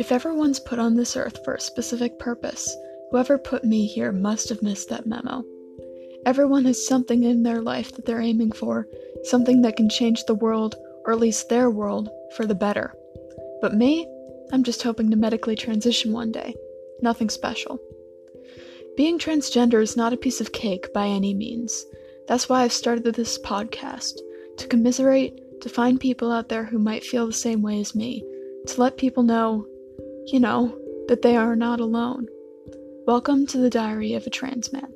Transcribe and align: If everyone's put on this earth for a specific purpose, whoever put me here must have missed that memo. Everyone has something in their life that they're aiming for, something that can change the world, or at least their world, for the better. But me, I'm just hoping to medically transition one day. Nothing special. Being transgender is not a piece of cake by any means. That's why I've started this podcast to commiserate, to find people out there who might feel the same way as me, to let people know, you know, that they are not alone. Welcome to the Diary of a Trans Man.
If 0.00 0.12
everyone's 0.12 0.58
put 0.58 0.78
on 0.78 0.94
this 0.94 1.14
earth 1.14 1.44
for 1.44 1.52
a 1.52 1.60
specific 1.60 2.18
purpose, 2.18 2.74
whoever 3.10 3.36
put 3.36 3.64
me 3.64 3.86
here 3.86 4.12
must 4.12 4.48
have 4.48 4.62
missed 4.62 4.88
that 4.88 5.04
memo. 5.04 5.44
Everyone 6.24 6.64
has 6.64 6.86
something 6.86 7.22
in 7.22 7.42
their 7.42 7.60
life 7.60 7.92
that 7.92 8.06
they're 8.06 8.22
aiming 8.22 8.52
for, 8.52 8.88
something 9.24 9.60
that 9.60 9.76
can 9.76 9.90
change 9.90 10.24
the 10.24 10.34
world, 10.34 10.74
or 11.04 11.12
at 11.12 11.20
least 11.20 11.50
their 11.50 11.68
world, 11.68 12.08
for 12.34 12.46
the 12.46 12.54
better. 12.54 12.94
But 13.60 13.74
me, 13.74 14.08
I'm 14.54 14.64
just 14.64 14.82
hoping 14.82 15.10
to 15.10 15.16
medically 15.18 15.54
transition 15.54 16.12
one 16.12 16.32
day. 16.32 16.54
Nothing 17.02 17.28
special. 17.28 17.78
Being 18.96 19.18
transgender 19.18 19.82
is 19.82 19.98
not 19.98 20.14
a 20.14 20.16
piece 20.16 20.40
of 20.40 20.52
cake 20.52 20.94
by 20.94 21.08
any 21.08 21.34
means. 21.34 21.84
That's 22.26 22.48
why 22.48 22.62
I've 22.62 22.72
started 22.72 23.04
this 23.04 23.38
podcast 23.38 24.14
to 24.56 24.66
commiserate, 24.66 25.60
to 25.60 25.68
find 25.68 26.00
people 26.00 26.32
out 26.32 26.48
there 26.48 26.64
who 26.64 26.78
might 26.78 27.04
feel 27.04 27.26
the 27.26 27.34
same 27.34 27.60
way 27.60 27.78
as 27.80 27.94
me, 27.94 28.24
to 28.66 28.80
let 28.80 28.96
people 28.96 29.22
know, 29.22 29.66
you 30.26 30.40
know, 30.40 30.76
that 31.08 31.22
they 31.22 31.36
are 31.36 31.56
not 31.56 31.80
alone. 31.80 32.26
Welcome 33.06 33.46
to 33.48 33.58
the 33.58 33.70
Diary 33.70 34.14
of 34.14 34.26
a 34.26 34.30
Trans 34.30 34.72
Man. 34.72 34.92